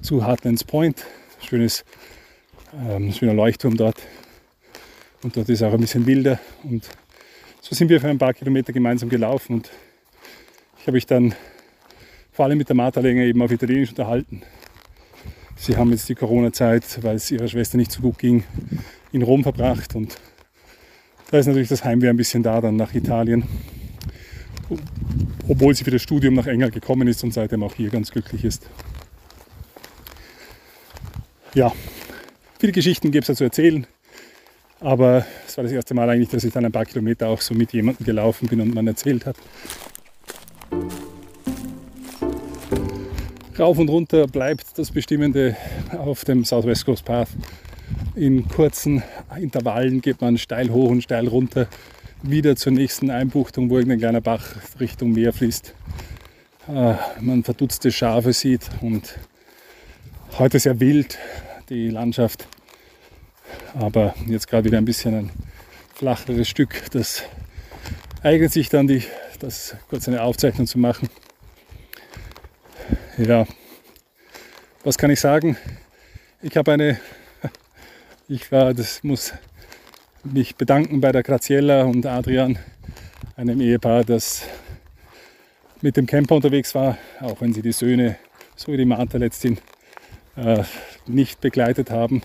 [0.00, 1.04] zu Heartlands Point.
[1.40, 1.84] Schönes,
[2.88, 3.96] ähm, schöner Leuchtturm dort.
[5.22, 6.38] Und dort ist auch ein bisschen wilder.
[6.64, 6.88] Und
[7.60, 9.54] so sind wir für ein paar Kilometer gemeinsam gelaufen.
[9.54, 9.70] Und
[10.78, 11.34] ich habe mich dann
[12.32, 14.42] vor allem mit der Martha länger eben auf Italienisch unterhalten.
[15.56, 18.44] Sie haben jetzt die Corona-Zeit, weil es ihrer Schwester nicht so gut ging,
[19.12, 19.94] in Rom verbracht.
[19.94, 20.16] Und
[21.30, 23.46] da ist natürlich das Heimweh ein bisschen da dann nach Italien
[25.48, 28.44] obwohl sie für das Studium nach England gekommen ist und seitdem auch hier ganz glücklich
[28.44, 28.68] ist.
[31.54, 31.72] Ja,
[32.58, 33.86] viele Geschichten gibt es da zu erzählen,
[34.82, 37.54] aber es war das erste Mal eigentlich, dass ich dann ein paar Kilometer auch so
[37.54, 39.36] mit jemandem gelaufen bin und man erzählt hat.
[43.58, 45.56] Rauf und runter bleibt das Bestimmende
[45.96, 47.28] auf dem Southwest Coast Path.
[48.14, 49.02] In kurzen
[49.38, 51.68] Intervallen geht man steil hoch und steil runter
[52.22, 54.44] wieder zur nächsten Einbuchtung, wo irgendein kleiner Bach
[54.80, 55.74] Richtung Meer fließt.
[56.68, 59.18] Äh, man verdutzte Schafe sieht und
[60.38, 61.18] heute sehr wild
[61.68, 62.46] die Landschaft.
[63.74, 65.30] Aber jetzt gerade wieder ein bisschen ein
[65.94, 66.90] flacheres Stück.
[66.92, 67.22] Das
[68.22, 69.02] eignet sich dann, die,
[69.40, 71.08] das kurz eine Aufzeichnung zu machen.
[73.18, 73.46] Ja,
[74.84, 75.56] was kann ich sagen?
[76.40, 76.98] Ich habe eine,
[78.28, 79.32] ich war, das muss
[80.24, 82.58] mich bedanken bei der Graziella und Adrian,
[83.36, 84.42] einem Ehepaar, das
[85.80, 88.16] mit dem Camper unterwegs war, auch wenn sie die Söhne,
[88.56, 89.58] so wie die Martha letzthin,
[90.36, 90.62] äh,
[91.06, 92.22] nicht begleitet haben.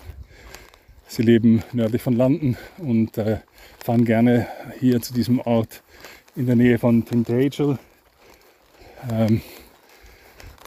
[1.10, 3.38] Sie leben nördlich von London und äh,
[3.82, 4.46] fahren gerne
[4.78, 5.82] hier zu diesem Ort
[6.36, 7.78] in der Nähe von Tintagel.
[9.10, 9.40] Ähm,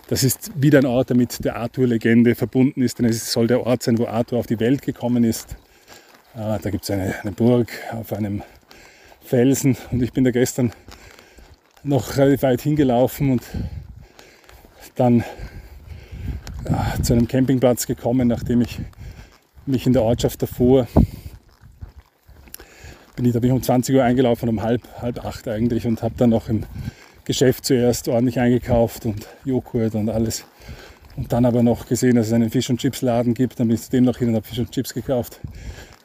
[0.08, 3.68] das ist wieder ein Ort, der mit der Arthur-Legende verbunden ist, denn es soll der
[3.68, 5.58] Ort sein, wo Arthur auf die Welt gekommen ist.
[6.34, 8.42] Ah, da gibt es eine, eine, Burg auf einem
[9.24, 10.72] Felsen und ich bin da gestern
[11.84, 13.44] noch relativ weit hingelaufen und
[14.96, 15.24] dann
[16.68, 18.80] ja, zu einem Campingplatz gekommen, nachdem ich
[19.66, 20.88] mich in der Ortschaft davor
[23.16, 26.02] bin ich, da bin ich um 20 Uhr eingelaufen, um halb, halb acht eigentlich und
[26.02, 26.64] habe dann noch im
[27.26, 30.46] Geschäft zuerst ordentlich eingekauft und Joghurt und alles.
[31.18, 33.60] Und dann aber noch gesehen, dass es einen Fisch- und Chips-Laden gibt.
[33.60, 35.40] Dann bin ich zu dem noch hin und habe Fisch und Chips gekauft.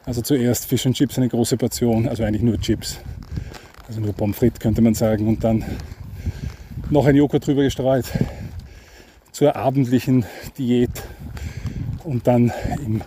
[0.04, 2.98] Also zuerst Fish und Chips, eine große Portion, also eigentlich nur Chips.
[3.88, 5.26] Also nur Pommes frites könnte man sagen.
[5.26, 5.64] Und dann
[6.90, 8.04] noch ein Joghurt drüber gestreut
[9.32, 10.26] zur abendlichen
[10.58, 10.90] Diät.
[12.04, 12.52] und dann
[12.84, 13.00] im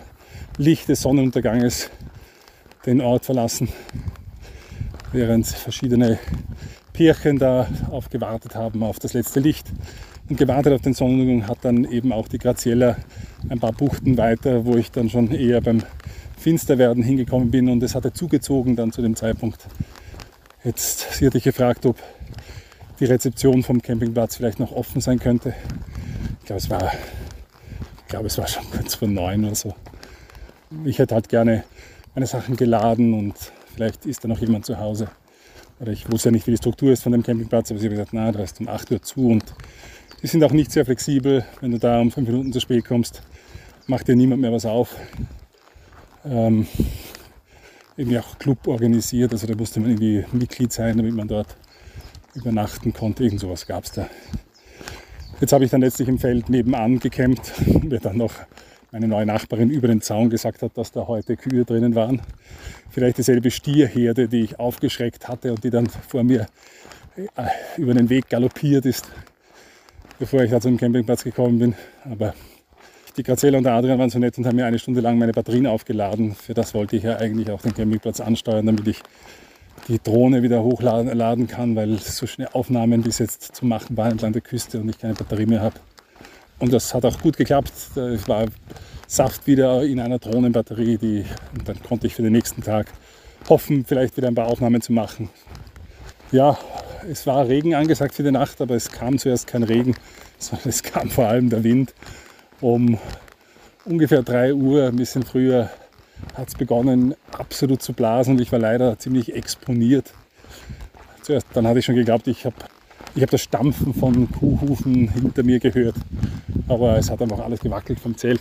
[0.60, 1.88] Licht des Sonnenunterganges
[2.84, 3.70] den Ort verlassen,
[5.10, 6.18] während verschiedene
[6.92, 9.66] Pirchen da aufgewartet haben auf das letzte Licht
[10.28, 12.96] und gewartet auf den Sonnenuntergang hat dann eben auch die Graziella
[13.48, 15.82] ein paar Buchten weiter, wo ich dann schon eher beim
[16.36, 19.66] Finsterwerden hingekommen bin und es hatte zugezogen dann zu dem Zeitpunkt.
[20.62, 21.96] Jetzt, sie hatte gefragt, ob
[23.00, 25.54] die Rezeption vom Campingplatz vielleicht noch offen sein könnte.
[26.40, 26.92] Ich glaube, es war,
[28.02, 29.74] ich glaube, es war schon kurz vor neun oder so.
[30.84, 31.64] Ich hätte halt gerne
[32.14, 33.34] meine Sachen geladen und
[33.74, 35.08] vielleicht ist da noch jemand zu Hause.
[35.80, 37.92] Oder ich wusste ja nicht, wie die Struktur ist von dem Campingplatz, aber sie haben
[37.92, 39.44] gesagt, na, da ist um 8 Uhr zu und
[40.22, 41.44] die sind auch nicht sehr flexibel.
[41.60, 43.22] Wenn du da um fünf Minuten zu spät kommst,
[43.86, 44.94] macht dir niemand mehr was auf.
[46.24, 46.66] Ähm,
[47.96, 51.56] irgendwie auch Club organisiert, also da musste man irgendwie Mitglied sein, damit man dort
[52.34, 53.24] übernachten konnte.
[53.24, 54.08] Irgend sowas gab es da.
[55.40, 57.52] Jetzt habe ich dann letztlich im Feld nebenan gekämmt,
[57.82, 58.34] mir dann noch
[58.92, 62.20] meine neue Nachbarin über den Zaun gesagt hat, dass da heute Kühe drinnen waren.
[62.90, 66.46] Vielleicht dieselbe Stierherde, die ich aufgeschreckt hatte und die dann vor mir
[67.16, 67.26] äh,
[67.76, 69.08] über den Weg galoppiert ist,
[70.18, 71.74] bevor ich da zum Campingplatz gekommen bin.
[72.10, 72.34] Aber
[73.16, 75.32] die Grazela und der Adrian waren so nett und haben mir eine Stunde lang meine
[75.32, 76.34] Batterien aufgeladen.
[76.34, 79.02] Für das wollte ich ja eigentlich auch den Campingplatz ansteuern, damit ich
[79.88, 84.32] die Drohne wieder hochladen kann, weil so schnell Aufnahmen bis jetzt zu machen waren entlang
[84.32, 85.76] der Küste und ich keine Batterie mehr habe.
[86.60, 87.72] Und das hat auch gut geklappt.
[87.96, 88.46] Es war
[89.06, 90.98] Saft wieder in einer Drohnenbatterie.
[90.98, 92.86] Die, und dann konnte ich für den nächsten Tag
[93.48, 95.30] hoffen, vielleicht wieder ein paar Aufnahmen zu machen.
[96.30, 96.58] Ja,
[97.10, 99.96] es war Regen angesagt für die Nacht, aber es kam zuerst kein Regen,
[100.38, 101.94] sondern es kam vor allem der Wind.
[102.60, 102.98] Um
[103.84, 105.70] ungefähr 3 Uhr, ein bisschen früher,
[106.34, 110.12] hat es begonnen absolut zu blasen und ich war leider ziemlich exponiert.
[111.22, 112.56] Zuerst, dann hatte ich schon geglaubt, ich habe
[113.14, 115.96] ich hab das Stampfen von Kuhhufen hinter mir gehört
[116.70, 118.40] aber es hat einfach alles gewackelt vom Zelt.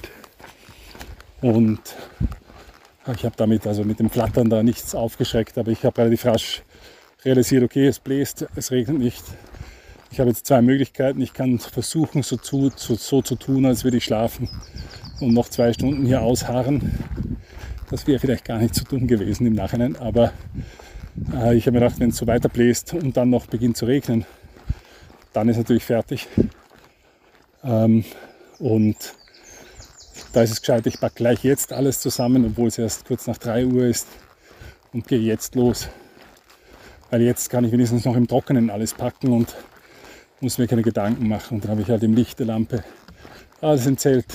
[1.41, 1.79] Und
[3.15, 6.61] ich habe damit, also mit dem Flattern da nichts aufgeschreckt, aber ich habe relativ rasch
[7.25, 9.23] realisiert, okay, es bläst, es regnet nicht.
[10.11, 11.21] Ich habe jetzt zwei Möglichkeiten.
[11.21, 14.47] Ich kann versuchen, so zu, so, so zu tun, als würde ich schlafen
[15.19, 16.99] und noch zwei Stunden hier ausharren.
[17.89, 20.33] Das wäre vielleicht gar nicht so dumm gewesen im Nachhinein, aber
[21.33, 23.85] äh, ich habe mir gedacht, wenn es so weiter bläst und dann noch beginnt zu
[23.85, 24.25] regnen,
[25.33, 26.27] dann ist natürlich fertig.
[27.63, 28.03] Ähm,
[28.59, 28.95] und
[30.33, 33.37] da ist es gescheit, ich packe gleich jetzt alles zusammen, obwohl es erst kurz nach
[33.37, 34.07] 3 Uhr ist
[34.93, 35.89] und gehe jetzt los.
[37.09, 39.55] Weil jetzt kann ich wenigstens noch im Trockenen alles packen und
[40.41, 41.55] muss mir keine Gedanken machen.
[41.55, 42.83] Und dann habe ich halt im Licht der Lampe
[43.61, 44.25] alles im Zelt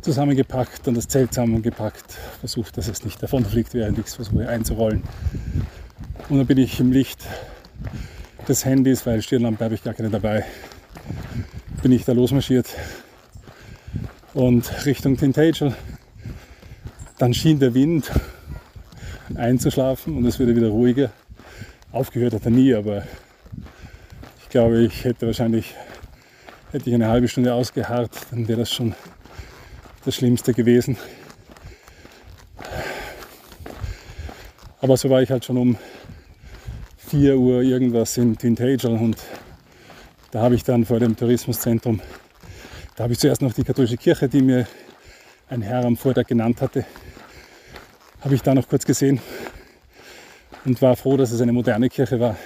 [0.00, 5.02] zusammengepackt und das Zelt zusammengepackt, versucht, dass es nicht davonfliegt, während ich es versuche einzurollen.
[6.28, 7.20] Und dann bin ich im Licht
[8.48, 10.44] des Handys, weil Stirnlampe habe ich gar keine dabei,
[11.82, 12.68] bin ich da losmarschiert
[14.34, 15.74] und Richtung Tintagel.
[17.18, 18.10] Dann schien der Wind
[19.34, 21.10] einzuschlafen und es wurde wieder ruhiger.
[21.92, 23.04] Aufgehört hat er nie, aber
[24.42, 25.74] ich glaube, ich hätte wahrscheinlich,
[26.72, 28.94] hätte ich eine halbe Stunde ausgeharrt, dann wäre das schon
[30.04, 30.96] das Schlimmste gewesen.
[34.80, 35.78] Aber so war ich halt schon um
[37.08, 39.16] 4 Uhr irgendwas in Tintagel und
[40.30, 42.00] da habe ich dann vor dem Tourismuszentrum,
[42.96, 44.66] da habe ich zuerst noch die katholische Kirche, die mir
[45.48, 46.84] ein Herr am Vortag genannt hatte,
[48.20, 49.20] habe ich da noch kurz gesehen
[50.64, 52.36] und war froh, dass es eine moderne Kirche war.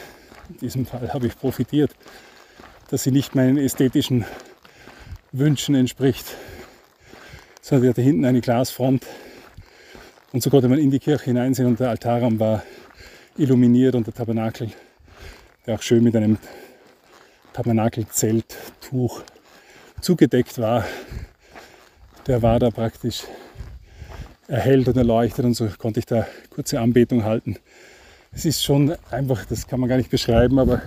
[0.48, 1.92] In diesem Fall habe ich profitiert,
[2.90, 4.24] dass sie nicht meinen ästhetischen
[5.30, 6.26] Wünschen entspricht,
[7.62, 9.06] sondern sie hatte hinten eine Glasfront
[10.32, 12.62] und so konnte man in die Kirche hineinsehen und der Altarraum war
[13.38, 14.70] illuminiert und der Tabernakel,
[15.66, 16.38] der auch schön mit einem
[17.52, 19.22] Tabernakelzelttuch
[20.00, 20.84] zugedeckt war,
[22.26, 23.22] der war da praktisch
[24.48, 27.56] erhellt und erleuchtet und so konnte ich da kurze Anbetung halten.
[28.32, 30.82] Es ist schon einfach, das kann man gar nicht beschreiben, aber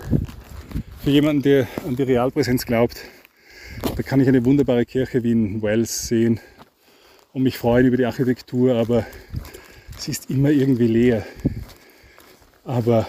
[1.02, 2.98] für jemanden, der an die Realpräsenz glaubt,
[3.96, 6.38] da kann ich eine wunderbare Kirche wie in Wales sehen
[7.32, 9.06] und mich freuen über die Architektur, aber
[9.98, 11.24] es ist immer irgendwie leer.
[12.64, 13.06] Aber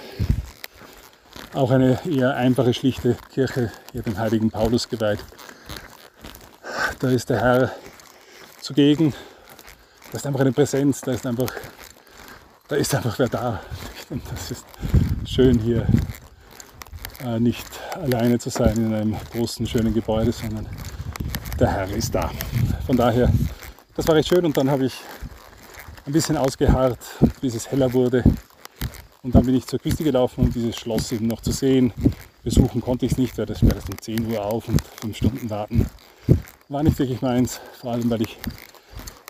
[1.54, 5.20] auch eine eher einfache, schlichte Kirche, hier dem heiligen Paulus geweiht.
[7.00, 7.72] Da ist der Herr
[8.62, 9.14] zugegen.
[10.12, 11.52] Da ist einfach eine Präsenz, da ist einfach,
[12.68, 13.62] da ist einfach wer da.
[14.10, 14.66] Und das ist
[15.26, 15.86] schön hier
[17.24, 20.68] äh, nicht alleine zu sein in einem großen, schönen Gebäude, sondern
[21.60, 22.32] der Herr ist da.
[22.88, 23.32] Von daher,
[23.96, 25.00] das war recht schön und dann habe ich
[26.06, 27.00] ein bisschen ausgeharrt,
[27.40, 28.24] bis es heller wurde.
[29.24, 31.92] Und dann bin ich zur Küste gelaufen, um dieses Schloss eben noch zu sehen.
[32.44, 35.50] Besuchen konnte ich es nicht, weil das sperrt um 10 Uhr auf und fünf Stunden
[35.50, 35.86] warten
[36.74, 37.62] war nicht wirklich meins.
[37.80, 38.38] Vor allem, weil ich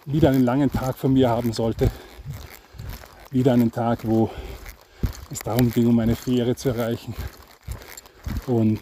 [0.06, 1.92] wieder einen langen Tag von mir haben sollte.
[3.32, 4.30] Wieder einen Tag, wo
[5.30, 7.14] es darum ging, um eine Fähre zu erreichen.
[8.48, 8.80] Und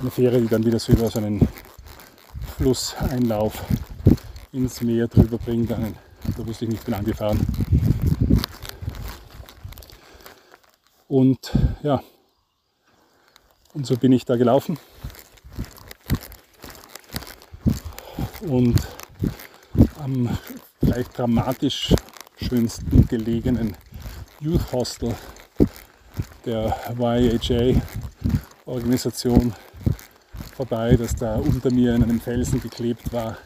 [0.00, 1.48] eine Fähre, die dann wieder so über so einen
[2.56, 3.64] Flusseinlauf
[4.52, 5.70] ins Meer drüber bringt.
[5.70, 7.40] Da wusste ich nicht, wie lange wir fahren.
[11.14, 11.38] Und
[11.84, 12.02] ja,
[13.72, 14.80] und so bin ich da gelaufen.
[18.48, 18.74] Und
[20.02, 20.36] am
[20.80, 21.94] vielleicht dramatisch
[22.36, 23.76] schönsten gelegenen
[24.40, 25.14] Youth Hostel
[26.44, 29.54] der YHA-Organisation
[30.56, 33.36] vorbei, das da unter mir in einem Felsen geklebt war.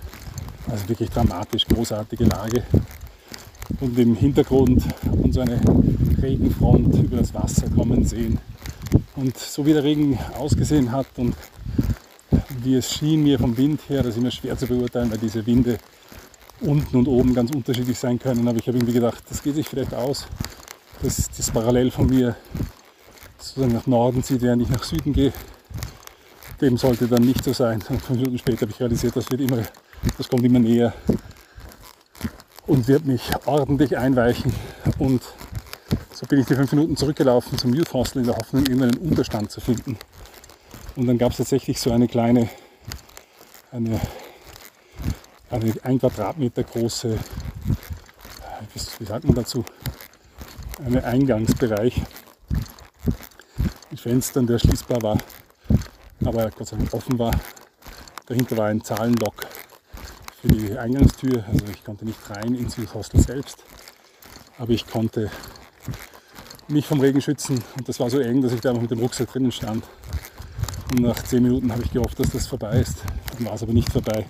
[0.70, 2.64] Also wirklich dramatisch, großartige Lage.
[3.80, 4.82] Und im Hintergrund
[5.22, 5.60] und so eine
[6.20, 8.38] Regenfront über das Wasser kommen sehen.
[9.16, 11.34] Und so wie der Regen ausgesehen hat und
[12.62, 15.44] wie es schien mir vom Wind her, das ist immer schwer zu beurteilen, weil diese
[15.46, 15.78] Winde
[16.60, 18.46] unten und oben ganz unterschiedlich sein können.
[18.48, 20.26] Aber ich habe irgendwie gedacht, das geht sich vielleicht aus,
[21.02, 22.36] dass das parallel von mir
[23.38, 25.32] sozusagen nach Norden zieht, während ich nach Süden gehe.
[26.60, 27.80] Dem sollte dann nicht so sein.
[27.88, 29.62] Und fünf Minuten später habe ich realisiert, das wird immer,
[30.16, 30.92] das kommt immer näher
[32.68, 34.52] und wird mich ordentlich einweichen.
[34.98, 35.22] Und
[36.12, 39.50] so bin ich die fünf Minuten zurückgelaufen zum Youth Hostel in der Hoffnung, irgendeinen Unterstand
[39.50, 39.98] zu finden.
[40.94, 42.48] Und dann gab es tatsächlich so eine kleine,
[43.72, 44.00] eine,
[45.50, 47.18] eine ein Quadratmeter große,
[48.98, 49.64] wie sagt man dazu,
[50.84, 52.02] einen Eingangsbereich
[53.90, 55.18] mit Fenstern, der schließbar war,
[56.24, 57.32] aber Gott sei Dank offen war.
[58.26, 59.46] Dahinter war ein Zahlenlock
[60.48, 63.64] für die Eingangstür, also ich konnte nicht rein ins Hostel selbst,
[64.58, 65.30] aber ich konnte
[66.68, 69.00] mich vom Regen schützen und das war so eng, dass ich da noch mit dem
[69.00, 69.84] Rucksack drinnen stand
[70.90, 72.98] und nach zehn Minuten habe ich gehofft, dass das vorbei ist.
[73.36, 74.24] Dann war es aber nicht vorbei.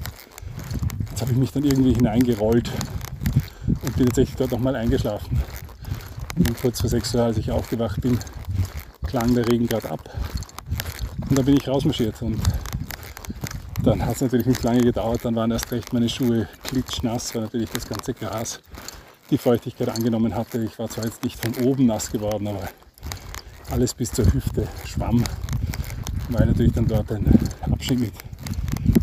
[1.10, 2.70] Jetzt habe ich mich dann irgendwie hineingerollt
[3.66, 5.40] und bin tatsächlich dort nochmal eingeschlafen.
[6.36, 8.18] Und kurz vor sechs Uhr, als ich aufgewacht bin,
[9.06, 10.00] klang der Regen gerade ab.
[11.28, 12.20] Und dann bin ich rausmarschiert.
[12.22, 12.40] Und
[13.88, 15.24] dann hat es natürlich nicht lange gedauert.
[15.24, 18.60] Dann waren erst recht meine Schuhe klitschnass, weil natürlich das ganze Gras
[19.30, 20.62] die Feuchtigkeit angenommen hatte.
[20.62, 22.68] Ich war zwar jetzt nicht von oben nass geworden, aber
[23.70, 25.24] alles bis zur Hüfte schwamm
[26.28, 27.26] weil natürlich dann dort ein
[27.70, 28.12] Abschnitt mit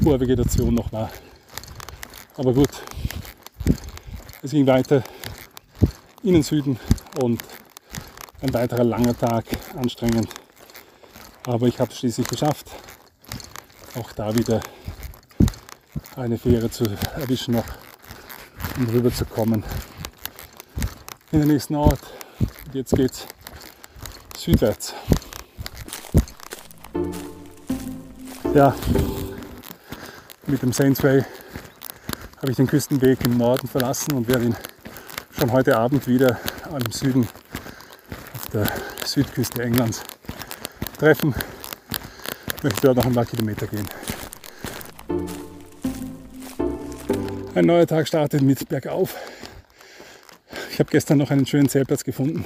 [0.04, 1.10] hoher Vegetation noch war.
[2.38, 2.70] Aber gut,
[4.42, 5.04] es ging weiter
[6.24, 6.78] in den Süden
[7.22, 7.44] und
[8.42, 9.46] ein weiterer langer Tag,
[9.76, 10.28] anstrengend.
[11.46, 12.70] Aber ich habe es schließlich geschafft,
[13.96, 14.62] auch da wieder
[16.16, 17.66] eine Fähre zu erwischen noch,
[18.78, 19.64] um rüber zu kommen
[21.32, 22.02] in den nächsten Ort.
[22.40, 23.28] Und jetzt geht's
[24.38, 24.94] südwärts.
[28.56, 28.74] ja,
[30.48, 31.26] mit dem Saintsway
[32.38, 34.56] habe ich den Küstenweg im Norden verlassen und werde ihn
[35.38, 36.40] schon heute Abend wieder
[36.72, 37.28] im Süden
[38.34, 38.66] auf der
[39.06, 40.04] Südküste Englands
[40.98, 41.36] treffen.
[42.66, 43.86] Ich möchte dort noch ein paar Kilometer gehen.
[47.54, 49.16] Ein neuer Tag startet mit Bergauf.
[50.72, 52.44] Ich habe gestern noch einen schönen Zeltplatz gefunden.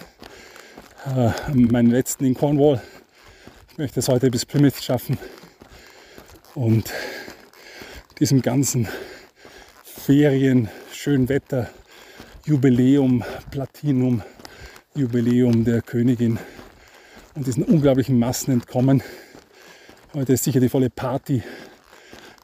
[1.06, 2.82] Äh, meinen letzten in Cornwall.
[3.72, 5.18] Ich möchte es heute bis Plymouth schaffen
[6.54, 6.92] und
[8.20, 8.90] diesem ganzen
[9.86, 11.70] Ferien, Schönwetter,
[12.46, 14.22] Jubiläum, Platinum,
[14.96, 16.40] Jubiläum der Königin
[17.36, 19.02] und diesen unglaublichen Massen entkommen.
[20.14, 21.44] Heute ist sicher die volle Party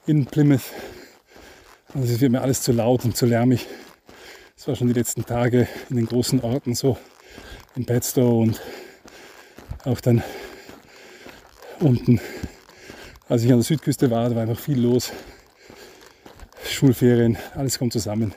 [0.06, 0.72] in Plymouth.
[1.94, 3.68] Also es wird mir alles zu laut und zu lärmig.
[4.56, 6.98] Es war schon die letzten Tage in den großen Orten so,
[7.76, 8.62] in Padstow und
[9.84, 10.24] auch dann
[11.80, 12.20] unten
[13.28, 15.12] als ich an der Südküste war, da war einfach viel los.
[16.64, 18.34] Schulferien, alles kommt zusammen.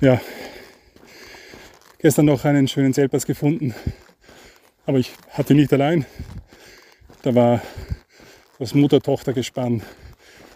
[0.00, 0.20] Ja,
[1.98, 3.74] gestern noch einen schönen Zeltplatz gefunden,
[4.86, 6.06] aber ich hatte nicht allein.
[7.22, 7.62] Da war
[8.58, 9.80] das Mutter-Tochter-Gespann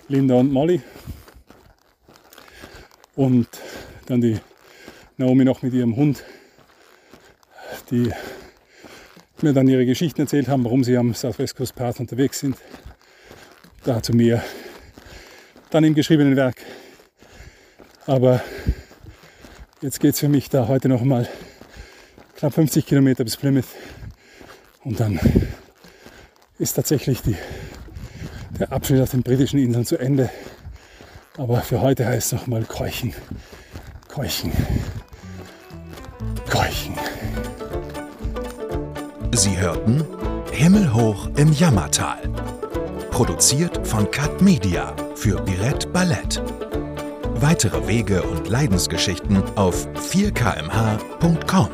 [0.09, 0.83] Linda und Molly
[3.15, 3.47] und
[4.07, 4.41] dann die
[5.17, 6.25] Naomi noch mit ihrem Hund,
[7.93, 8.11] die
[9.43, 12.57] mir dann ihre Geschichten erzählt haben, warum sie am Southwest Coast Path unterwegs sind.
[13.85, 14.43] Dazu mehr
[15.71, 16.57] dann im geschriebenen Werk.
[18.07, 18.43] Aber
[19.83, 21.29] jetzt geht es für mich da heute noch mal
[22.37, 23.69] knapp 50 Kilometer bis Plymouth
[24.83, 25.21] und dann
[26.59, 27.37] ist tatsächlich die,
[28.59, 30.31] der Abschnitt auf den britischen Inseln zu Ende.
[31.37, 33.15] Aber für heute heißt es noch mal keuchen,
[34.09, 34.53] keuchen,
[36.51, 36.95] keuchen.
[39.35, 40.05] Sie hörten
[40.51, 42.19] Himmelhoch im Jammertal.
[43.11, 46.43] Produziert von Cut Media für Birette Ballett.
[47.35, 51.69] Weitere Wege und Leidensgeschichten auf 4kmh.com.